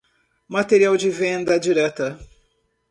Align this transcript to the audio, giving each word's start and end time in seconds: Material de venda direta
Material 0.47 0.97
de 0.97 1.11
venda 1.11 1.59
direta 1.59 2.19